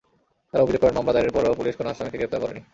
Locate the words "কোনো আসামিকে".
1.79-2.19